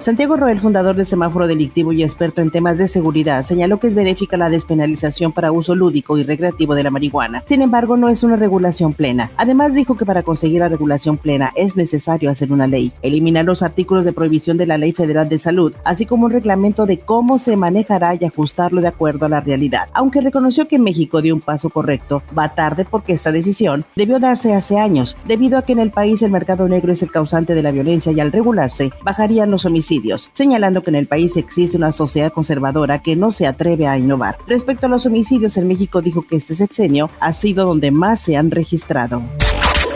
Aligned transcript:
Santiago 0.00 0.34
Roel, 0.34 0.60
fundador 0.60 0.96
del 0.96 1.04
semáforo 1.04 1.46
delictivo 1.46 1.92
y 1.92 2.02
experto 2.02 2.40
en 2.40 2.50
temas 2.50 2.78
de 2.78 2.88
seguridad, 2.88 3.42
señaló 3.42 3.78
que 3.78 3.86
es 3.86 3.94
benéfica 3.94 4.38
la 4.38 4.48
despenalización 4.48 5.30
para 5.30 5.52
uso 5.52 5.74
lúdico 5.74 6.16
y 6.16 6.22
recreativo 6.22 6.74
de 6.74 6.82
la 6.82 6.90
marihuana. 6.90 7.42
Sin 7.44 7.60
embargo, 7.60 7.98
no 7.98 8.08
es 8.08 8.22
una 8.22 8.36
regulación 8.36 8.94
plena. 8.94 9.30
Además, 9.36 9.74
dijo 9.74 9.98
que 9.98 10.06
para 10.06 10.22
conseguir 10.22 10.60
la 10.60 10.70
regulación 10.70 11.18
plena 11.18 11.52
es 11.54 11.76
necesario 11.76 12.30
hacer 12.30 12.50
una 12.50 12.66
ley, 12.66 12.92
eliminar 13.02 13.44
los 13.44 13.62
artículos 13.62 14.06
de 14.06 14.14
prohibición 14.14 14.56
de 14.56 14.64
la 14.64 14.78
Ley 14.78 14.92
Federal 14.92 15.28
de 15.28 15.36
Salud, 15.36 15.74
así 15.84 16.06
como 16.06 16.24
un 16.24 16.32
reglamento 16.32 16.86
de 16.86 16.96
cómo 16.96 17.38
se 17.38 17.58
manejará 17.58 18.14
y 18.14 18.24
ajustarlo 18.24 18.80
de 18.80 18.88
acuerdo 18.88 19.26
a 19.26 19.28
la 19.28 19.40
realidad. 19.40 19.88
Aunque 19.92 20.22
reconoció 20.22 20.66
que 20.66 20.78
México 20.78 21.20
dio 21.20 21.34
un 21.34 21.42
paso 21.42 21.68
correcto, 21.68 22.22
va 22.36 22.54
tarde 22.54 22.86
porque 22.90 23.12
esta 23.12 23.32
decisión 23.32 23.84
debió 23.96 24.18
darse 24.18 24.54
hace 24.54 24.78
años, 24.78 25.18
debido 25.26 25.58
a 25.58 25.62
que 25.62 25.72
en 25.72 25.80
el 25.80 25.90
país 25.90 26.22
el 26.22 26.30
mercado 26.30 26.66
negro 26.68 26.90
es 26.90 27.02
el 27.02 27.10
causante 27.10 27.54
de 27.54 27.62
la 27.62 27.70
violencia 27.70 28.12
y 28.12 28.20
al 28.20 28.32
regularse 28.32 28.92
bajarían 29.04 29.50
los 29.50 29.66
homicidios 29.66 29.89
señalando 30.32 30.82
que 30.82 30.90
en 30.90 30.96
el 30.96 31.06
país 31.06 31.36
existe 31.36 31.76
una 31.76 31.92
sociedad 31.92 32.32
conservadora 32.32 33.02
que 33.02 33.16
no 33.16 33.32
se 33.32 33.46
atreve 33.46 33.86
a 33.86 33.98
innovar. 33.98 34.38
Respecto 34.46 34.86
a 34.86 34.88
los 34.88 35.06
homicidios 35.06 35.56
en 35.56 35.68
México, 35.68 36.00
dijo 36.00 36.22
que 36.22 36.36
este 36.36 36.54
sexenio 36.54 37.10
ha 37.18 37.32
sido 37.32 37.66
donde 37.66 37.90
más 37.90 38.20
se 38.20 38.36
han 38.36 38.50
registrado. 38.50 39.22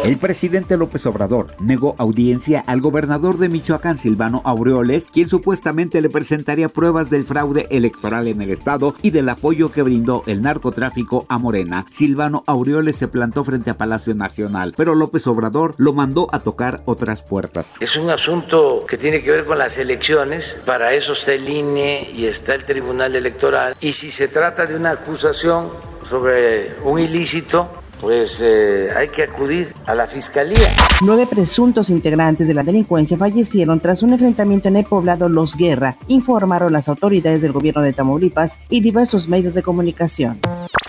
El 0.04 0.18
presidente 0.18 0.76
López 0.76 1.06
Obrador 1.06 1.56
negó 1.60 1.94
audiencia 1.96 2.62
al 2.66 2.82
gobernador 2.82 3.38
de 3.38 3.48
Michoacán, 3.48 3.96
Silvano 3.96 4.42
Aureoles, 4.44 5.06
quien 5.10 5.30
supuestamente 5.30 6.02
le 6.02 6.10
presentaría 6.10 6.68
pruebas 6.68 7.08
del 7.08 7.24
fraude 7.24 7.66
electoral 7.70 8.28
en 8.28 8.42
el 8.42 8.50
estado 8.50 8.94
y 9.00 9.12
del 9.12 9.30
apoyo 9.30 9.72
que 9.72 9.80
brindó 9.80 10.22
el 10.26 10.42
narcotráfico 10.42 11.24
a 11.30 11.38
Morena. 11.38 11.86
Silvano 11.90 12.44
Aureoles 12.46 12.96
se 12.96 13.08
plantó 13.08 13.44
frente 13.44 13.70
a 13.70 13.78
Palacio 13.78 14.14
Nacional, 14.14 14.74
pero 14.76 14.94
López 14.94 15.26
Obrador 15.26 15.74
lo 15.78 15.94
mandó 15.94 16.28
a 16.32 16.40
tocar 16.40 16.82
otras 16.84 17.22
puertas. 17.22 17.68
Es 17.80 17.96
un 17.96 18.10
asunto 18.10 18.84
que 18.86 18.98
tiene 18.98 19.22
que 19.22 19.30
ver 19.30 19.46
con 19.46 19.56
las 19.56 19.78
elecciones, 19.78 20.60
para 20.66 20.92
eso 20.92 21.14
está 21.14 21.32
el 21.32 21.48
INE 21.48 22.10
y 22.14 22.26
está 22.26 22.54
el 22.54 22.64
Tribunal 22.64 23.16
Electoral, 23.16 23.74
y 23.80 23.92
si 23.92 24.10
se 24.10 24.28
trata 24.28 24.66
de 24.66 24.76
una 24.76 24.90
acusación 24.90 25.70
sobre 26.02 26.74
un 26.84 26.98
ilícito, 26.98 27.70
pues 28.04 28.42
eh, 28.44 28.90
hay 28.94 29.08
que 29.08 29.22
acudir 29.22 29.74
a 29.86 29.94
la 29.94 30.06
fiscalía. 30.06 30.58
Nueve 31.00 31.26
presuntos 31.26 31.88
integrantes 31.88 32.46
de 32.46 32.52
la 32.52 32.62
delincuencia 32.62 33.16
fallecieron 33.16 33.80
tras 33.80 34.02
un 34.02 34.12
enfrentamiento 34.12 34.68
en 34.68 34.76
el 34.76 34.84
poblado 34.84 35.30
Los 35.30 35.56
Guerra, 35.56 35.96
informaron 36.06 36.74
las 36.74 36.90
autoridades 36.90 37.40
del 37.40 37.52
gobierno 37.52 37.80
de 37.80 37.94
Tamaulipas 37.94 38.58
y 38.68 38.82
diversos 38.82 39.26
medios 39.26 39.54
de 39.54 39.62
comunicación. 39.62 40.38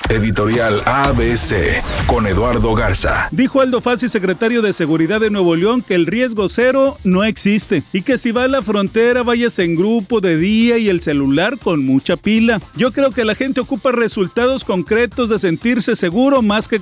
Editorial 0.09 0.81
ABC 0.85 1.81
con 2.05 2.27
Eduardo 2.27 2.75
Garza. 2.75 3.27
Dijo 3.31 3.61
Aldo 3.61 3.81
Fassi, 3.81 4.07
secretario 4.07 4.61
de 4.61 4.71
Seguridad 4.71 5.19
de 5.19 5.31
Nuevo 5.31 5.55
León, 5.55 5.81
que 5.81 5.95
el 5.95 6.05
riesgo 6.05 6.47
cero 6.47 6.97
no 7.03 7.23
existe 7.23 7.83
y 7.91 8.03
que 8.03 8.19
si 8.19 8.31
va 8.31 8.43
a 8.43 8.47
la 8.47 8.61
frontera 8.61 9.23
vayas 9.23 9.57
en 9.57 9.73
grupo 9.73 10.21
de 10.21 10.37
día 10.37 10.77
y 10.77 10.89
el 10.89 11.01
celular 11.01 11.57
con 11.57 11.83
mucha 11.83 12.17
pila. 12.17 12.61
Yo 12.75 12.91
creo 12.91 13.11
que 13.11 13.25
la 13.25 13.33
gente 13.33 13.61
ocupa 13.61 13.91
resultados 13.91 14.63
concretos 14.63 15.29
de 15.29 15.39
sentirse 15.39 15.95
seguro 15.95 16.43
más 16.43 16.67
que 16.67 16.79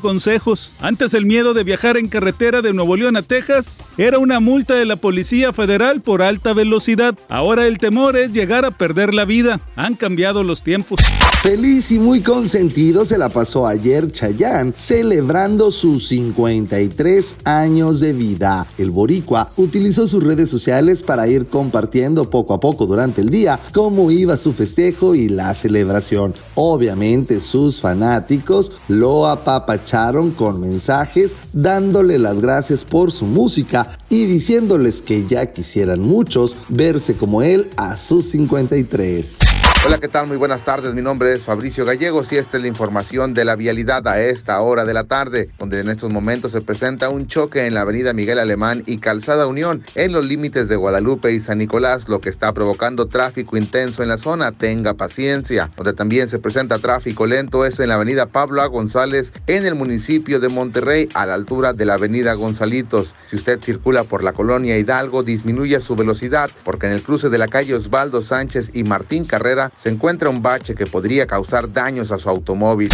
Antes 0.79 1.13
el 1.15 1.25
miedo 1.25 1.53
de 1.53 1.65
viajar 1.65 1.97
en 1.97 2.07
carretera 2.07 2.61
de 2.61 2.71
Nuevo 2.71 2.95
León 2.95 3.17
a 3.17 3.23
Texas 3.23 3.79
era 3.97 4.19
una 4.19 4.39
multa 4.39 4.75
de 4.75 4.85
la 4.85 4.95
Policía 4.95 5.51
Federal 5.51 5.99
por 5.99 6.21
alta 6.21 6.53
velocidad. 6.53 7.15
Ahora 7.27 7.67
el 7.67 7.77
temor 7.77 8.15
es 8.15 8.31
llegar 8.31 8.63
a 8.63 8.71
perder 8.71 9.13
la 9.13 9.25
vida. 9.25 9.59
Han 9.75 9.95
cambiado 9.95 10.45
los 10.45 10.63
tiempos. 10.63 11.01
Feliz 11.41 11.91
y 11.91 11.99
muy 11.99 12.21
consentido 12.21 13.03
se 13.03 13.17
la 13.17 13.27
pasó 13.27 13.67
ayer 13.67 14.13
Chayán 14.13 14.73
celebrando 14.73 15.71
sus 15.71 16.07
53 16.07 17.35
años 17.43 17.99
de 17.99 18.13
vida. 18.13 18.65
El 18.77 18.91
boricua 18.91 19.49
utilizó 19.57 20.07
sus 20.07 20.23
redes 20.23 20.49
sociales 20.49 21.03
para 21.03 21.27
ir 21.27 21.47
compartiendo 21.47 22.29
poco 22.29 22.53
a 22.53 22.61
poco 22.61 22.85
durante 22.85 23.19
el 23.19 23.29
día 23.29 23.59
cómo 23.73 24.09
iba 24.09 24.37
su 24.37 24.53
festejo 24.53 25.15
y 25.15 25.27
la 25.27 25.53
celebración. 25.53 26.33
Obviamente 26.55 27.41
sus 27.41 27.81
fanáticos 27.81 28.71
lo 28.87 29.27
apapacharon 29.27 30.02
con 30.35 30.59
mensajes 30.59 31.35
dándole 31.53 32.19
las 32.19 32.41
gracias 32.41 32.83
por 32.83 33.13
su 33.13 33.25
música 33.25 33.97
y 34.09 34.25
diciéndoles 34.25 35.01
que 35.01 35.25
ya 35.27 35.53
quisieran 35.53 36.01
muchos 36.01 36.57
verse 36.67 37.15
como 37.15 37.41
él 37.41 37.69
a 37.77 37.95
sus 37.95 38.25
53. 38.31 39.52
Hola, 39.85 39.97
¿qué 39.97 40.07
tal? 40.07 40.27
Muy 40.27 40.37
buenas 40.37 40.63
tardes. 40.63 40.93
Mi 40.93 41.01
nombre 41.01 41.33
es 41.33 41.43
Fabricio 41.43 41.83
Gallegos 41.83 42.31
y 42.31 42.37
esta 42.37 42.55
es 42.55 42.63
la 42.63 42.69
información 42.69 43.33
de 43.33 43.43
la 43.43 43.57
vialidad 43.57 44.07
a 44.07 44.21
esta 44.21 44.61
hora 44.61 44.85
de 44.85 44.93
la 44.93 45.03
tarde, 45.03 45.49
donde 45.59 45.81
en 45.81 45.89
estos 45.89 46.09
momentos 46.09 46.53
se 46.53 46.61
presenta 46.61 47.09
un 47.09 47.27
choque 47.27 47.65
en 47.65 47.73
la 47.73 47.81
avenida 47.81 48.13
Miguel 48.13 48.39
Alemán 48.39 48.83
y 48.85 48.99
Calzada 48.99 49.45
Unión 49.45 49.83
en 49.95 50.13
los 50.13 50.25
límites 50.25 50.69
de 50.69 50.77
Guadalupe 50.77 51.33
y 51.33 51.41
San 51.41 51.57
Nicolás, 51.57 52.07
lo 52.07 52.21
que 52.21 52.29
está 52.29 52.53
provocando 52.53 53.07
tráfico 53.07 53.57
intenso 53.57 54.01
en 54.01 54.07
la 54.07 54.17
zona. 54.17 54.53
Tenga 54.53 54.93
paciencia. 54.93 55.69
Donde 55.75 55.91
también 55.91 56.29
se 56.29 56.39
presenta 56.39 56.79
tráfico 56.79 57.25
lento 57.25 57.65
es 57.65 57.77
en 57.81 57.89
la 57.89 57.95
avenida 57.95 58.27
Pablo 58.27 58.61
A. 58.61 58.67
González 58.67 59.33
en 59.47 59.65
el 59.65 59.75
municipio 59.75 60.39
de 60.39 60.47
Monterrey 60.47 61.09
a 61.13 61.25
la 61.25 61.33
altura 61.33 61.73
de 61.73 61.83
la 61.83 61.95
avenida 61.95 62.35
Gonzalitos. 62.35 63.13
Si 63.27 63.35
usted 63.35 63.59
circula 63.59 64.05
por 64.05 64.23
la 64.23 64.31
colonia 64.31 64.77
Hidalgo, 64.77 65.23
disminuya 65.23 65.81
su 65.81 65.97
velocidad 65.97 66.49
porque 66.63 66.87
en 66.87 66.93
el 66.93 67.01
cruce 67.01 67.29
de 67.29 67.37
la 67.37 67.49
calle 67.49 67.75
Osvaldo 67.75 68.21
Sánchez 68.21 68.69
y 68.71 68.85
Martín 68.85 69.25
Carrera 69.25 69.72
se 69.77 69.89
encuentra 69.89 70.29
un 70.29 70.41
bache 70.41 70.75
que 70.75 70.85
podría 70.85 71.27
causar 71.27 71.71
daños 71.71 72.11
a 72.11 72.17
su 72.17 72.29
automóvil. 72.29 72.89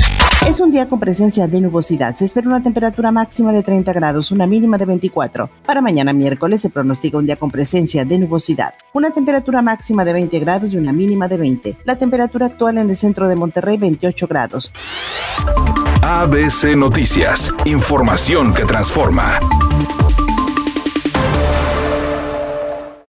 Es 0.47 0.59
un 0.59 0.71
día 0.71 0.87
con 0.87 0.99
presencia 0.99 1.47
de 1.47 1.61
nubosidad. 1.61 2.15
Se 2.15 2.25
espera 2.25 2.47
una 2.47 2.63
temperatura 2.63 3.11
máxima 3.11 3.51
de 3.51 3.61
30 3.61 3.91
grados, 3.93 4.31
una 4.31 4.47
mínima 4.47 4.77
de 4.77 4.85
24. 4.85 5.49
Para 5.65 5.81
mañana 5.81 6.13
miércoles 6.13 6.61
se 6.61 6.69
pronostica 6.69 7.17
un 7.17 7.25
día 7.25 7.35
con 7.35 7.51
presencia 7.51 8.05
de 8.05 8.17
nubosidad. 8.17 8.73
Una 8.93 9.11
temperatura 9.11 9.61
máxima 9.61 10.05
de 10.05 10.13
20 10.13 10.39
grados 10.39 10.71
y 10.71 10.77
una 10.77 10.93
mínima 10.93 11.27
de 11.27 11.37
20. 11.37 11.77
La 11.83 11.97
temperatura 11.97 12.47
actual 12.47 12.77
en 12.77 12.89
el 12.89 12.95
centro 12.95 13.27
de 13.27 13.35
Monterrey 13.35 13.77
28 13.77 14.27
grados. 14.27 14.73
ABC 16.01 16.75
Noticias. 16.75 17.51
Información 17.65 18.53
que 18.53 18.65
transforma. 18.65 19.39